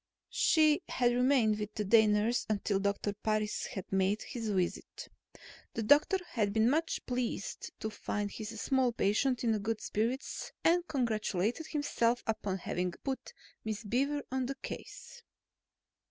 [0.33, 5.09] She had remained with the day nurse until Doctor Parris had made his visit.
[5.75, 10.87] The doctor had been much pleased to find his small patient in good spirits and
[10.87, 13.31] congratulated himself upon having put
[13.63, 15.21] Miss Beaver on the case.